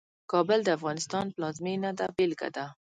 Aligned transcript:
کابل 0.31 0.59
د 0.63 0.69
افغانستان 0.77 1.25
پلازمېنه 1.35 1.89
ده 1.99 2.05
بېلګه 2.15 2.49
ده. 2.55 2.65